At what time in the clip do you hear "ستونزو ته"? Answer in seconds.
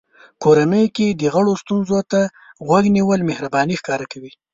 1.63-2.21